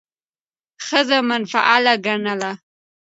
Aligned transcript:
ښځه 0.85 1.17
منفعله 1.29 1.93
ګڼله، 2.05 2.51